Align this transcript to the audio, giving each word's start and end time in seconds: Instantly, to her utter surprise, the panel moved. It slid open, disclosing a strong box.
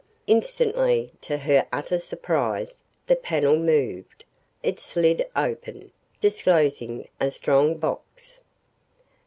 Instantly, 0.25 1.11
to 1.21 1.37
her 1.37 1.67
utter 1.71 1.99
surprise, 1.99 2.83
the 3.05 3.15
panel 3.15 3.55
moved. 3.55 4.25
It 4.63 4.79
slid 4.79 5.23
open, 5.35 5.91
disclosing 6.21 7.07
a 7.19 7.29
strong 7.29 7.77
box. 7.77 8.41